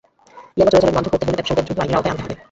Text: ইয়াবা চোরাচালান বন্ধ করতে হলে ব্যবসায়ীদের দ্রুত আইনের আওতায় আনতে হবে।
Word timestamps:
ইয়াবা 0.55 0.71
চোরাচালান 0.73 0.95
বন্ধ 0.97 1.07
করতে 1.11 1.25
হলে 1.25 1.37
ব্যবসায়ীদের 1.37 1.65
দ্রুত 1.67 1.77
আইনের 1.81 1.97
আওতায় 1.97 2.11
আনতে 2.13 2.23
হবে। 2.23 2.35